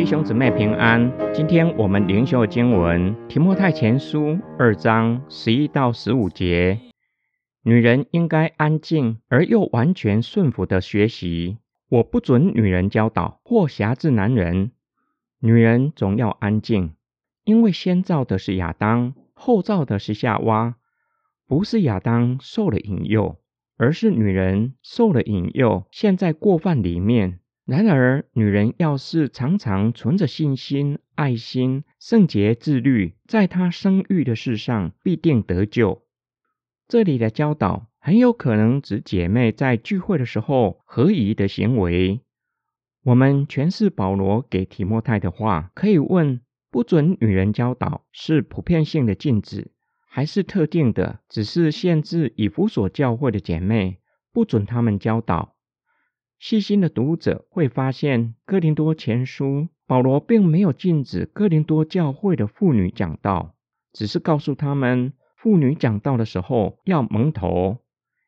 [0.00, 6.80] 弟兄姊妹平安，今天我们灵修经文《提摩太前书》二章十一到十五节。
[7.62, 11.58] 女人应该安静而又完全顺服的学习。
[11.90, 14.72] 我不准女人教导或辖制男人。
[15.40, 16.94] 女人总要安静，
[17.44, 20.76] 因为先造的是亚当，后造的是夏娃。
[21.50, 23.40] 不是亚当受了引诱，
[23.76, 27.40] 而是女人受了引诱，陷在过犯里面。
[27.64, 36.04] 然而，女人要是常常存着信心、爱心、圣洁、自律，在她生育的事上必定得救。
[36.86, 42.20] 这里的教导很有可能指姐妹在聚会的时候合宜的行为。
[43.02, 46.40] 我们诠释保罗给提摩太的话，可以问：
[46.70, 49.72] 不准女人教导是普遍性的禁止，
[50.12, 54.00] 还是特定的，只是限制以弗所教会的姐妹，
[54.32, 55.54] 不准他们教导？
[56.40, 63.54] 细心的读者会发现，哥林多前书保罗并没有禁止哥林多教会的妇女讲道，
[63.92, 67.78] 只是告诉他们，妇女讲道的时候要蒙头。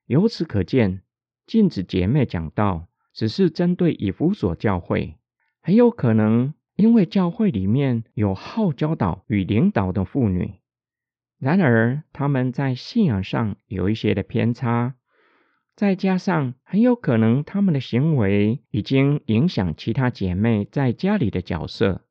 [0.07, 1.03] 由此可见，
[1.47, 5.17] 禁止姐妹讲道只是针对以弗所教会，
[5.61, 10.55] 很有可能因为教会里面有好教导与领导的妇女，
[11.43, 14.95] 然而他们在信仰上有一些的偏差。
[15.75, 22.03] 再加上很有可能他们的行为已经影响其他姐妹在家里的角色，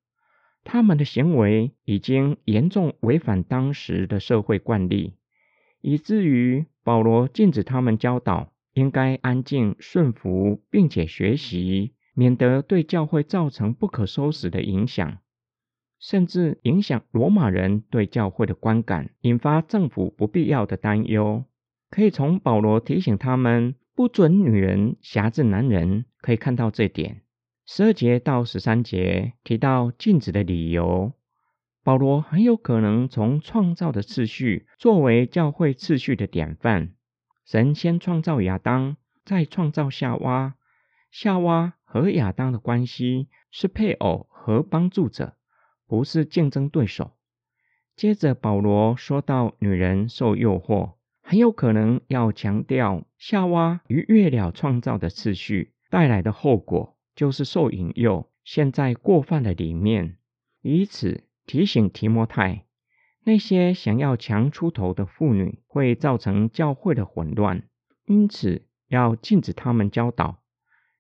[0.66, 5.14] 他们的行为已经严重违反当时的社会惯例，
[5.80, 15.20] 以至于保罗禁止他们教导应该安静顺服，并且学习，免得对教会造成不可收拾的影响，
[16.02, 21.46] 甚至影响罗马人对教会的观感，引发政府不必要的担忧。
[21.92, 27.22] 可以从保罗提醒他们不准女人辖制男人，可以看到这点。
[27.68, 31.14] 十二节到十三节提到禁止的理由，
[31.84, 36.94] 保罗很有可能从创造的次序作为教会次序的典范。
[37.46, 40.56] 神先创造亚当，再创造夏娃。
[41.12, 45.36] 夏娃和亚当的关系是配偶和帮助者，
[45.92, 47.12] 不是竞争对手。
[47.98, 50.94] 接着保罗说到女人受诱惑。
[51.22, 60.16] 很有可能要强调夏娃逾越了创造的次序带来的后果，就是受引诱，陷在过犯的里面，
[60.62, 62.66] 以此提醒提摩太，
[63.26, 67.68] 那些想要强出头的妇女会造成教会的混乱，
[68.06, 70.42] 因此要禁止他们教导。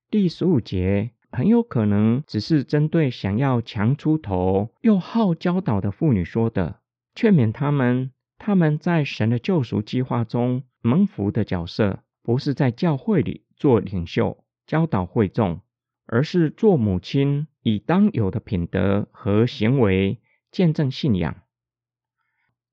[0.09, 6.79] 第十五节很有可能只是针对想要强出头又好教导的妇女说的，
[7.15, 8.11] 劝勉他们。
[8.37, 15.61] 他们在神的救赎计划中蒙福的角色，不是在教会里做领袖教导会众，
[16.07, 20.19] 而是做母亲，以当有的品德和行为
[20.51, 21.35] 见证信仰。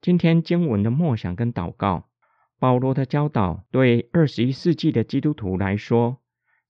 [0.01, 2.09] 今天经文的默想跟祷告，
[2.59, 6.17] 保罗的教导对二十一世纪的基督徒来说，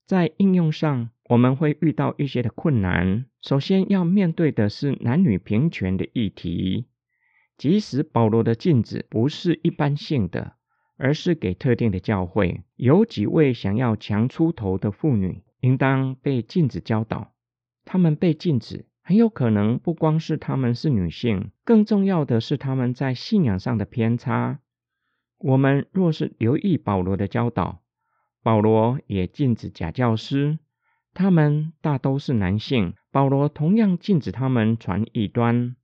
[0.09, 3.25] 在应用上我们会遇到一些的困难。
[3.43, 6.87] 首先要面对的是男女平权的议题。
[7.59, 10.53] 即使保罗的禁止不是一般性的，
[10.97, 17.35] 而是给特定的教会，有几位想要强出头的妇女，应当被禁止教导。
[17.85, 24.59] 他们被禁止，很有可能不光是他们是女性，更重要的是他们在信仰上的偏差。
[25.37, 27.83] 我们若是留意保罗的教导，
[28.41, 30.59] 保罗也禁止假教师，
[31.13, 35.75] 他们大都是男性，保罗同样禁止他们传异端。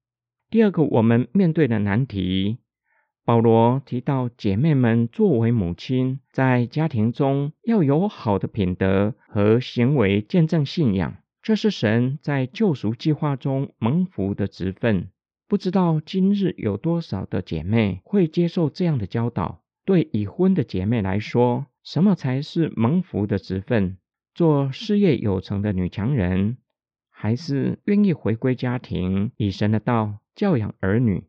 [0.49, 2.59] 第二个，我们面对的难题，
[3.25, 15.09] 保罗提到姐妹们作为母亲，在家庭中要有好的品德和行为，见证信仰，这是神在救赎计划中蒙福的职分。
[15.47, 19.61] 不知道今日有多少的姐妹会接受这样的教导？
[19.83, 23.99] 对已婚的姐妹来说，什么才是蒙福的职分？
[24.34, 26.58] 做事业有成的女强人，
[27.11, 30.20] 还是愿意回归家庭，以神的道？
[30.34, 31.28] 教养儿女，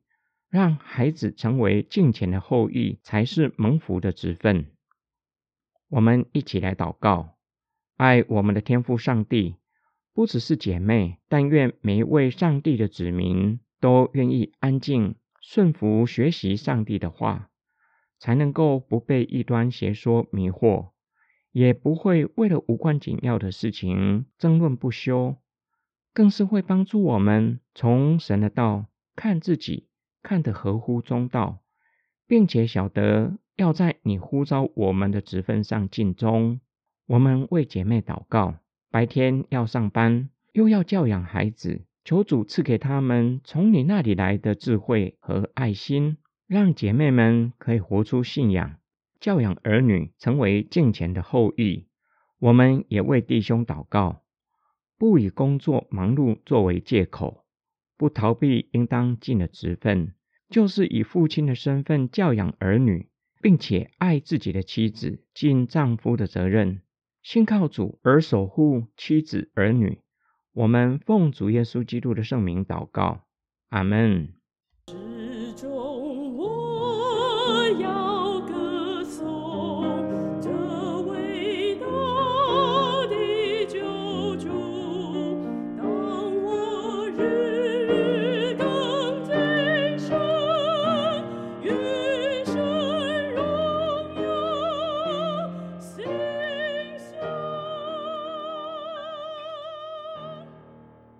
[0.48, 4.72] 让孩子成为敬虔的后裔，才是蒙福的职分。
[5.90, 7.36] 我们一起来祷告：
[7.98, 9.56] 爱我们的天父上帝，
[10.14, 17.50] 不只是姐妹，但愿每一位上帝的子民都愿意安静顺服学习上帝的话，
[18.18, 20.90] 才能够不被异端邪说迷惑，
[21.52, 25.36] 也不会为了无关紧要的事情争论不休，
[26.12, 28.86] 更是会帮助我们从神的道。
[29.14, 29.88] 看自己
[30.22, 31.60] 看得合乎中道，
[32.26, 36.60] 并且晓得要在你呼召我们的职分上尽忠。
[37.06, 38.56] 我们为姐妹祷告，
[38.90, 48.76] 白天要上班，又要教养孩子，求主赐给他们从你那里来的智慧和爱心，让姐妹们可以活出信仰，
[49.20, 51.86] 教养儿女，成为敬虔的后裔。
[52.38, 54.22] 我们也为弟兄祷告，
[54.98, 57.44] 不以工作忙碌作为借口，
[57.96, 60.14] 不逃避应当尽的职分，
[60.48, 63.08] 就是以父亲的身份教养儿女。
[63.42, 66.80] 并且爱自己的妻子，尽丈夫的责任，
[67.22, 70.00] 信靠主而守护妻子儿女。
[70.52, 73.26] 我们奉主耶稣基督的圣名祷告，
[73.68, 74.35] 阿门。